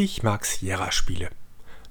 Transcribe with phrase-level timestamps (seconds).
[0.00, 1.28] Ich mag Sierra-Spiele.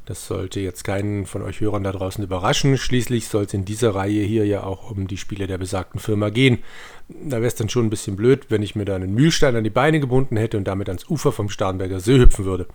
[0.05, 2.77] Das sollte jetzt keinen von euch Hörern da draußen überraschen.
[2.77, 6.29] Schließlich soll es in dieser Reihe hier ja auch um die Spiele der besagten Firma
[6.29, 6.59] gehen.
[7.09, 9.65] Da wäre es dann schon ein bisschen blöd, wenn ich mir da einen Mühlstein an
[9.65, 12.67] die Beine gebunden hätte und damit ans Ufer vom Starnberger See hüpfen würde.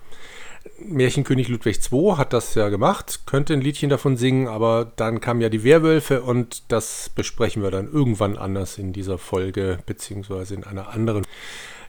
[0.77, 5.41] Märchenkönig Ludwig II hat das ja gemacht, könnte ein Liedchen davon singen, aber dann kamen
[5.41, 10.63] ja die Werwölfe und das besprechen wir dann irgendwann anders in dieser Folge, beziehungsweise in
[10.63, 11.25] einer anderen.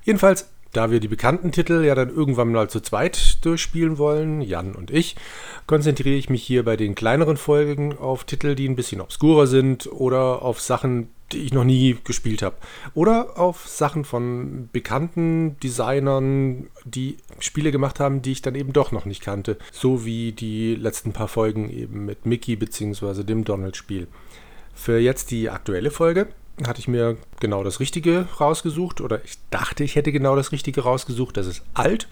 [0.02, 4.74] Jedenfalls da wir die bekannten Titel ja dann irgendwann mal zu zweit durchspielen wollen, Jan
[4.74, 5.16] und ich,
[5.66, 9.91] konzentriere ich mich hier bei den kleineren Folgen auf Titel, die ein bisschen obskurer sind
[9.91, 12.56] oder auf Sachen, die ich noch nie gespielt habe.
[12.92, 18.92] Oder auf Sachen von bekannten Designern, die Spiele gemacht haben, die ich dann eben doch
[18.92, 19.59] noch nicht kannte.
[19.72, 23.22] So wie die letzten paar Folgen eben mit Mickey bzw.
[23.25, 24.09] dem Donald-Spiel.
[24.75, 26.28] Für jetzt die aktuelle Folge
[26.66, 30.82] hatte ich mir genau das Richtige rausgesucht oder ich dachte, ich hätte genau das Richtige
[30.82, 31.36] rausgesucht.
[31.36, 32.08] Das ist alt,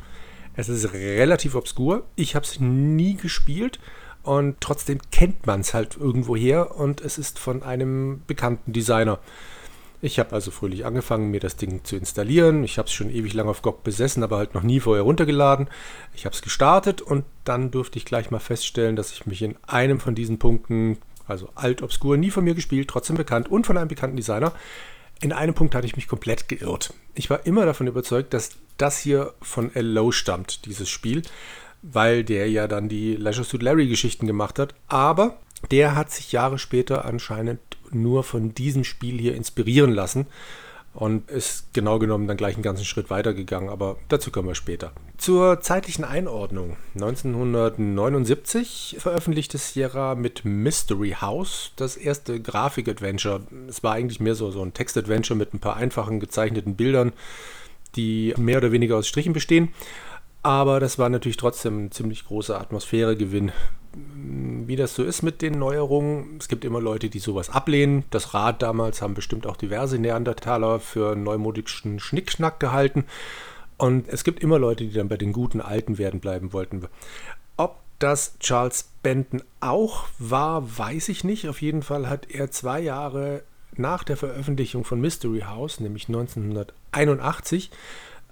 [0.57, 2.05] es ist relativ obskur.
[2.17, 3.79] Ich habe es nie gespielt
[4.23, 9.19] und trotzdem kennt man es halt irgendwoher und es ist von einem bekannten Designer.
[10.05, 12.65] Ich habe also fröhlich angefangen, mir das Ding zu installieren.
[12.65, 15.69] Ich habe es schon ewig lang auf GOG besessen, aber halt noch nie vorher runtergeladen.
[16.13, 19.57] Ich habe es gestartet und dann durfte ich gleich mal feststellen, dass ich mich in
[19.65, 23.77] einem von diesen Punkten also alt, obskur, nie von mir gespielt, trotzdem bekannt und von
[23.77, 24.53] einem bekannten Designer.
[25.21, 26.95] In einem Punkt hatte ich mich komplett geirrt.
[27.15, 29.87] Ich war immer davon überzeugt, dass das hier von L.
[29.87, 31.23] Lowe stammt, dieses Spiel,
[31.83, 34.75] weil der ja dann die Leisure Suit Larry Geschichten gemacht hat.
[34.89, 35.39] Aber
[35.71, 40.27] der hat sich Jahre später anscheinend nur von diesem Spiel hier inspirieren lassen
[40.95, 44.93] und ist genau genommen dann gleich einen ganzen Schritt weitergegangen, aber dazu kommen wir später.
[45.17, 46.77] Zur zeitlichen Einordnung.
[46.95, 53.41] 1979 veröffentlichte Sierra mit Mystery House das erste Grafik-Adventure.
[53.69, 57.15] Es war eigentlich mehr so, so ein Text-Adventure mit ein paar einfachen gezeichneten Bildern,
[57.97, 59.71] die mehr oder weniger aus Strichen bestehen.
[60.43, 63.53] Aber das war natürlich trotzdem ein ziemlich großer Atmosphäregewinn
[63.95, 66.37] wie das so ist mit den Neuerungen.
[66.39, 68.05] Es gibt immer Leute, die sowas ablehnen.
[68.11, 73.05] Das Rad damals haben bestimmt auch diverse Neandertaler für neumodischen Schnickschnack gehalten.
[73.77, 76.87] Und es gibt immer Leute, die dann bei den guten alten werden bleiben wollten.
[77.57, 81.49] Ob das Charles Benton auch war, weiß ich nicht.
[81.49, 83.43] Auf jeden Fall hat er zwei Jahre
[83.75, 87.71] nach der Veröffentlichung von Mystery House, nämlich 1981,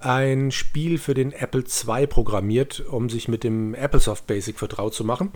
[0.03, 5.03] ein Spiel für den Apple II programmiert, um sich mit dem Applesoft Basic vertraut zu
[5.03, 5.31] machen.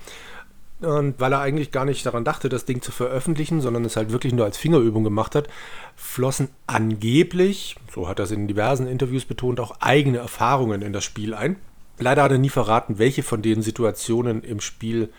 [0.81, 4.11] Und weil er eigentlich gar nicht daran dachte, das Ding zu veröffentlichen, sondern es halt
[4.11, 5.47] wirklich nur als Fingerübung gemacht hat,
[5.95, 11.05] flossen angeblich, so hat er es in diversen Interviews betont, auch eigene Erfahrungen in das
[11.05, 11.55] Spiel ein.
[11.97, 15.09] Leider hat er nie verraten, welche von den Situationen im Spiel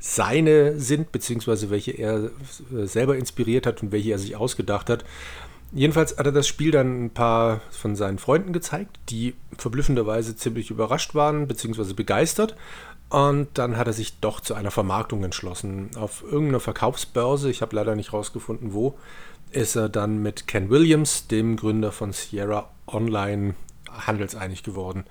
[0.00, 2.30] seine sind, beziehungsweise welche er
[2.70, 5.04] selber inspiriert hat und welche er sich ausgedacht hat.
[5.76, 10.70] Jedenfalls hat er das Spiel dann ein paar von seinen Freunden gezeigt, die verblüffenderweise ziemlich
[10.70, 11.92] überrascht waren bzw.
[11.92, 12.56] begeistert.
[13.10, 15.90] Und dann hat er sich doch zu einer Vermarktung entschlossen.
[15.96, 18.98] Auf irgendeiner Verkaufsbörse, ich habe leider nicht rausgefunden wo,
[19.50, 23.54] ist er dann mit Ken Williams, dem Gründer von Sierra Online,
[23.90, 25.04] handelseinig geworden.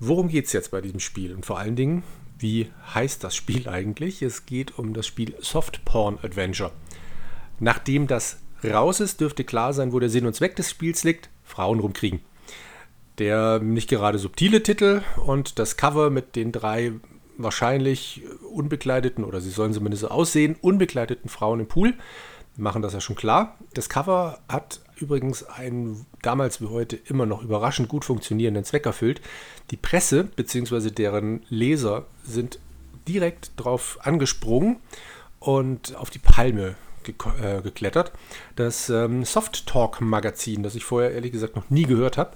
[0.00, 1.34] Worum geht es jetzt bei diesem Spiel?
[1.34, 2.02] Und vor allen Dingen,
[2.38, 4.22] wie heißt das Spiel eigentlich?
[4.22, 6.72] Es geht um das Spiel Soft Porn Adventure.
[7.60, 11.28] Nachdem das raus ist, dürfte klar sein, wo der Sinn und Zweck des Spiels liegt:
[11.44, 12.20] Frauen rumkriegen.
[13.18, 16.92] Der nicht gerade subtile Titel und das Cover mit den drei
[17.36, 21.94] wahrscheinlich unbekleideten, oder sie sollen zumindest so aussehen, unbekleideten Frauen im Pool
[22.58, 23.56] machen das ja schon klar.
[23.72, 29.20] Das Cover hat übrigens einen damals wie heute immer noch überraschend gut funktionierenden Zweck erfüllt.
[29.70, 30.90] Die Presse bzw.
[30.90, 32.58] deren Leser sind
[33.06, 34.76] direkt drauf angesprungen
[35.38, 36.74] und auf die Palme
[37.06, 38.12] äh, geklettert.
[38.56, 42.32] Das ähm, Soft Talk Magazin, das ich vorher ehrlich gesagt noch nie gehört habe,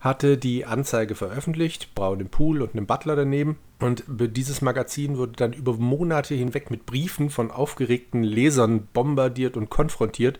[0.00, 3.58] hatte die Anzeige veröffentlicht, Braun im Pool und einem Butler daneben.
[3.80, 9.68] Und dieses Magazin wurde dann über Monate hinweg mit Briefen von aufgeregten Lesern bombardiert und
[9.68, 10.38] konfrontiert,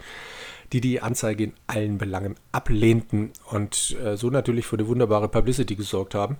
[0.72, 5.76] die die Anzeige in allen Belangen ablehnten und äh, so natürlich für eine wunderbare Publicity
[5.76, 6.38] gesorgt haben.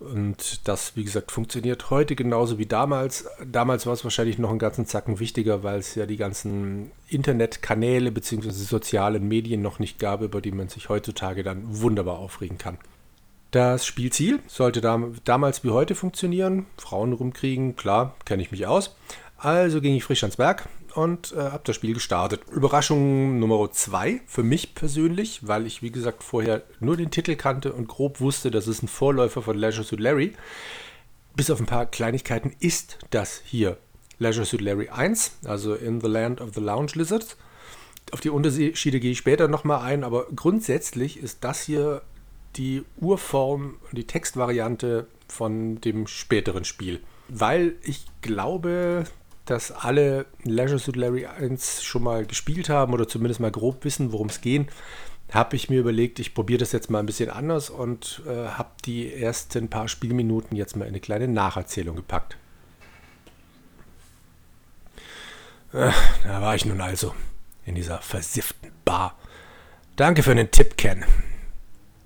[0.00, 3.28] Und das, wie gesagt, funktioniert heute genauso wie damals.
[3.44, 8.10] Damals war es wahrscheinlich noch einen ganzen Zacken wichtiger, weil es ja die ganzen Internetkanäle
[8.10, 8.50] bzw.
[8.50, 12.78] sozialen Medien noch nicht gab, über die man sich heutzutage dann wunderbar aufregen kann.
[13.50, 14.80] Das Spielziel sollte
[15.24, 16.66] damals wie heute funktionieren.
[16.78, 18.96] Frauen rumkriegen, klar, kenne ich mich aus.
[19.36, 22.42] Also ging ich frisch ans Werk und äh, habe das Spiel gestartet.
[22.50, 27.72] Überraschung Nummer zwei für mich persönlich, weil ich wie gesagt vorher nur den Titel kannte
[27.72, 30.34] und grob wusste, dass es ein Vorläufer von Leisure Suit Larry.
[31.36, 33.76] Bis auf ein paar Kleinigkeiten ist das hier
[34.18, 37.36] Leisure Suit Larry 1, also In the Land of the Lounge Lizards.
[38.12, 42.02] Auf die Unterschiede gehe ich später nochmal ein, aber grundsätzlich ist das hier
[42.56, 47.00] die Urform, die Textvariante von dem späteren Spiel.
[47.28, 49.04] Weil ich glaube,
[49.50, 54.12] dass alle Leisure Suit Larry 1 schon mal gespielt haben oder zumindest mal grob wissen,
[54.12, 54.68] worum es geht,
[55.32, 58.70] habe ich mir überlegt, ich probiere das jetzt mal ein bisschen anders und äh, habe
[58.84, 62.36] die ersten paar Spielminuten jetzt mal in eine kleine Nacherzählung gepackt.
[65.72, 65.90] Äh,
[66.24, 67.14] da war ich nun also
[67.64, 69.16] in dieser versifften Bar.
[69.96, 71.04] Danke für den Tipp, Ken.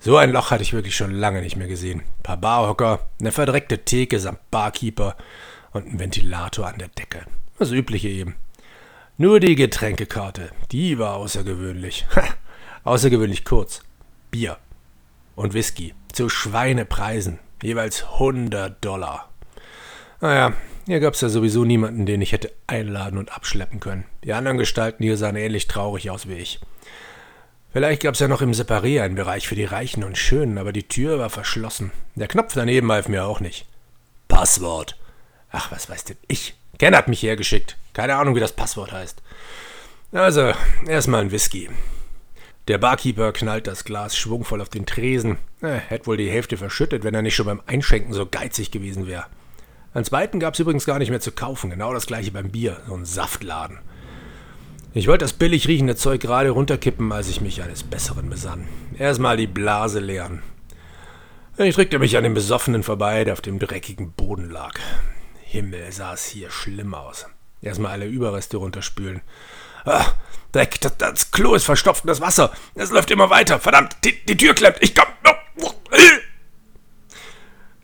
[0.01, 2.01] So ein Loch hatte ich wirklich schon lange nicht mehr gesehen.
[2.01, 5.17] Ein paar Barhocker, eine verdreckte Theke samt Barkeeper
[5.75, 7.27] und ein Ventilator an der Decke.
[7.59, 8.37] Das Übliche eben.
[9.19, 12.07] Nur die Getränkekarte, die war außergewöhnlich.
[12.85, 13.83] außergewöhnlich kurz.
[14.31, 14.57] Bier
[15.37, 19.29] und Whisky zu Schweinepreisen, jeweils 100 Dollar.
[20.21, 20.55] Naja,
[20.87, 24.05] hier gab es ja sowieso niemanden, den ich hätte einladen und abschleppen können.
[24.23, 26.61] Die anderen Gestalten hier sahen ähnlich traurig aus wie ich.
[27.73, 30.73] Vielleicht gab es ja noch im Separé einen Bereich für die Reichen und Schönen, aber
[30.73, 31.91] die Tür war verschlossen.
[32.15, 33.67] Der Knopf daneben half mir auch nicht.
[34.29, 34.97] Passwort.
[35.57, 36.55] Ach, was weiß denn ich?
[36.79, 37.77] Ken hat mich hergeschickt.
[37.93, 39.23] Keine Ahnung, wie das Passwort heißt.
[40.11, 40.53] Also,
[40.85, 41.71] erstmal ein Whisky.
[42.67, 45.39] Der Barkeeper knallt das Glas schwungvoll auf den Tresen.
[45.61, 49.07] Er hätte wohl die Hälfte verschüttet, wenn er nicht schon beim Einschenken so geizig gewesen
[49.07, 49.27] wäre.
[49.93, 51.71] Einen zweiten gab es übrigens gar nicht mehr zu kaufen.
[51.71, 52.81] Genau das gleiche beim Bier.
[52.89, 53.79] So ein Saftladen.
[54.93, 58.67] Ich wollte das billig riechende Zeug gerade runterkippen, als ich mich eines Besseren besann.
[58.99, 60.43] Erstmal die Blase leeren.
[61.59, 64.81] Ich drückte mich an dem Besoffenen vorbei, der auf dem dreckigen Boden lag.
[65.55, 67.27] Himmel, sah es hier schlimm aus.
[67.63, 69.21] Erstmal alle Überreste runterspülen.
[69.85, 70.05] Ah,
[70.51, 72.53] Dreck, das, das Klo ist verstopft und das Wasser.
[72.75, 73.61] Es läuft immer weiter.
[73.61, 74.79] Verdammt, die, die Tür klemmt.
[74.81, 75.07] Ich komm.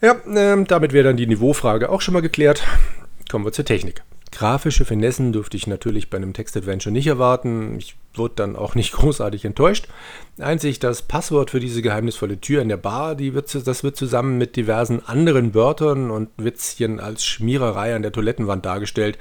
[0.00, 2.64] Ja, äh, damit wäre dann die Niveaufrage auch schon mal geklärt.
[3.31, 4.02] Kommen wir zur Technik.
[4.32, 7.77] Grafische Finessen durfte ich natürlich bei einem Text-Adventure nicht erwarten.
[7.79, 9.88] Ich wurde dann auch nicht großartig enttäuscht.
[10.38, 14.56] Einzig das Passwort für diese geheimnisvolle Tür in der Bar, wird, das wird zusammen mit
[14.56, 19.19] diversen anderen Wörtern und Witzchen als Schmiererei an der Toilettenwand dargestellt.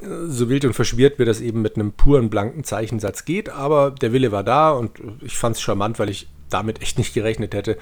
[0.00, 4.12] So wild und verschwirrt, wie das eben mit einem puren blanken Zeichensatz geht, aber der
[4.12, 4.92] Wille war da und
[5.22, 7.78] ich fand es charmant, weil ich damit echt nicht gerechnet hätte.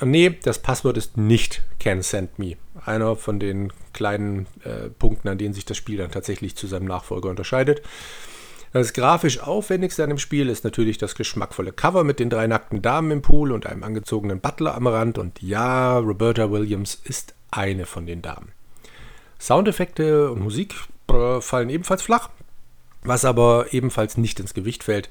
[0.00, 2.56] Nee, das Passwort ist nicht Can Send Me.
[2.84, 6.86] Einer von den kleinen äh, Punkten, an denen sich das Spiel dann tatsächlich zu seinem
[6.86, 7.82] Nachfolger unterscheidet.
[8.72, 12.82] Das grafisch aufwendigste an dem Spiel ist natürlich das geschmackvolle Cover mit den drei nackten
[12.82, 15.16] Damen im Pool und einem angezogenen Butler am Rand.
[15.16, 18.50] Und ja, Roberta Williams ist eine von den Damen.
[19.38, 20.74] Soundeffekte und Musik
[21.40, 22.30] fallen ebenfalls flach.
[23.04, 25.10] Was aber ebenfalls nicht ins Gewicht fällt,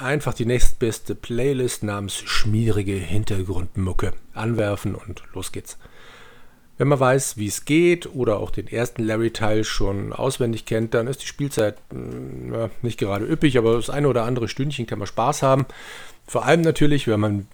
[0.00, 5.76] einfach die nächstbeste Playlist namens Schmierige Hintergrundmucke anwerfen und los geht's.
[6.78, 11.06] Wenn man weiß, wie es geht oder auch den ersten Larry-Teil schon auswendig kennt, dann
[11.06, 14.98] ist die Spielzeit hm, ja, nicht gerade üppig, aber das eine oder andere Stündchen kann
[14.98, 15.66] man Spaß haben.
[16.26, 17.48] Vor allem natürlich, wenn man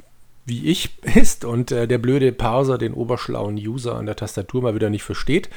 [0.45, 4.75] wie ich ist und äh, der blöde Parser den oberschlauen User an der Tastatur mal
[4.75, 5.49] wieder nicht versteht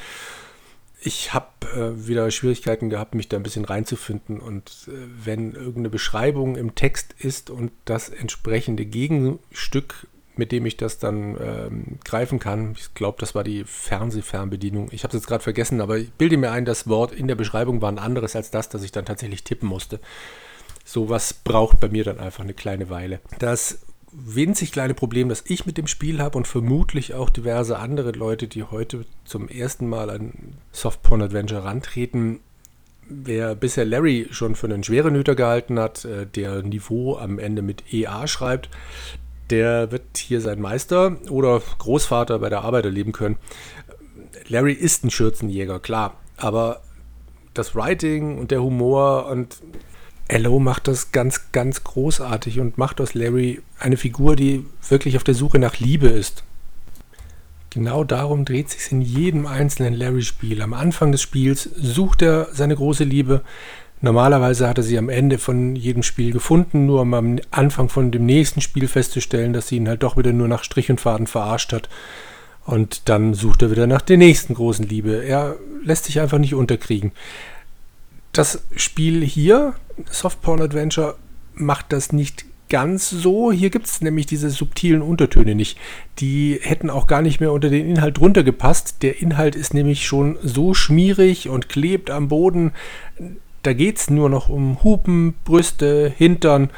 [1.00, 4.40] ich habe äh, wieder Schwierigkeiten gehabt, mich da ein bisschen reinzufinden.
[4.40, 4.92] Und äh,
[5.24, 10.06] wenn irgendeine Beschreibung im Text ist und das entsprechende Gegenstück,
[10.36, 14.88] mit dem ich das dann ähm, greifen kann, ich glaube, das war die Fernsehfernbedienung.
[14.92, 17.36] Ich habe es jetzt gerade vergessen, aber ich bilde mir ein, das Wort in der
[17.36, 20.00] Beschreibung war ein anderes als das, das ich dann tatsächlich tippen musste.
[20.84, 23.20] Sowas braucht bei mir dann einfach eine kleine Weile.
[23.38, 23.78] Das
[24.12, 28.48] winzig kleine Problem, das ich mit dem Spiel habe und vermutlich auch diverse andere Leute,
[28.48, 30.32] die heute zum ersten Mal an
[30.72, 32.40] Softporn Adventure rantreten.
[33.08, 37.62] Wer bisher Larry schon für einen schweren Hüter gehalten hat, äh, der Niveau am Ende
[37.62, 38.68] mit EA schreibt,
[39.50, 43.36] der wird hier sein Meister oder Großvater bei der Arbeit erleben können.
[44.48, 46.82] Larry ist ein Schürzenjäger, klar, aber
[47.54, 49.58] das Writing und der Humor und
[50.28, 55.24] Ello macht das ganz, ganz großartig und macht aus Larry eine Figur, die wirklich auf
[55.24, 56.42] der Suche nach Liebe ist.
[57.70, 60.62] Genau darum dreht sich in jedem einzelnen Larry-Spiel.
[60.62, 63.42] Am Anfang des Spiels sucht er seine große Liebe.
[64.00, 68.10] Normalerweise hat er sie am Ende von jedem Spiel gefunden, nur um am Anfang von
[68.10, 71.26] dem nächsten Spiel festzustellen, dass sie ihn halt doch wieder nur nach Strich und Faden
[71.26, 71.88] verarscht hat.
[72.64, 75.24] Und dann sucht er wieder nach der nächsten großen Liebe.
[75.24, 77.12] Er lässt sich einfach nicht unterkriegen.
[78.36, 79.72] Das Spiel hier,
[80.10, 81.16] Softporn Adventure,
[81.54, 83.50] macht das nicht ganz so.
[83.50, 85.78] Hier gibt es nämlich diese subtilen Untertöne nicht.
[86.18, 89.02] Die hätten auch gar nicht mehr unter den Inhalt drunter gepasst.
[89.02, 92.72] Der Inhalt ist nämlich schon so schmierig und klebt am Boden.
[93.62, 96.68] Da geht es nur noch um Hupen, Brüste, Hintern.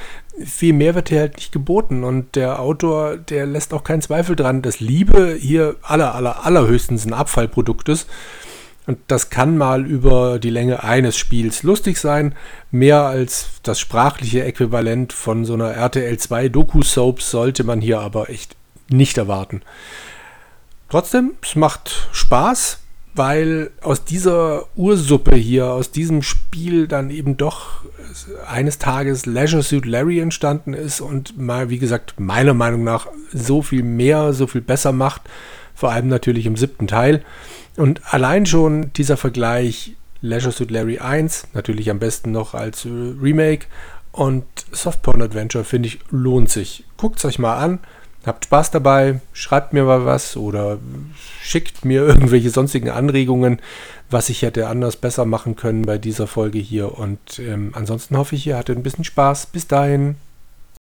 [0.45, 2.05] Viel mehr wird hier halt nicht geboten.
[2.05, 7.05] Und der Autor, der lässt auch keinen Zweifel dran, dass Liebe hier aller, aller, allerhöchstens
[7.05, 8.09] ein Abfallprodukt ist.
[8.89, 12.35] Und das kann mal über die Länge eines Spiels lustig sein.
[12.71, 18.31] Mehr als das sprachliche Äquivalent von so einer RTL 2 Doku-Soap sollte man hier aber
[18.31, 18.57] echt
[18.89, 19.61] nicht erwarten.
[20.89, 22.79] Trotzdem, es macht Spaß,
[23.15, 27.83] weil aus dieser Ursuppe hier, aus diesem Spiel dann eben doch
[28.47, 33.61] eines Tages Leisure Suit Larry entstanden ist und mal, wie gesagt, meiner Meinung nach so
[33.61, 35.21] viel mehr, so viel besser macht.
[35.75, 37.23] Vor allem natürlich im siebten Teil.
[37.79, 43.67] Und allein schon dieser Vergleich Leisure Suit Larry 1, natürlich am besten noch als Remake
[44.11, 46.83] und Softporn Adventure, finde ich, lohnt sich.
[46.97, 47.79] Guckt es euch mal an.
[48.27, 50.79] Habt Spaß dabei, schreibt mir mal was oder
[51.41, 53.61] schickt mir irgendwelche sonstigen Anregungen,
[54.11, 56.99] was ich hätte anders besser machen können bei dieser Folge hier.
[56.99, 59.47] Und ähm, ansonsten hoffe ich, ihr hattet ein bisschen Spaß.
[59.47, 60.17] Bis dahin.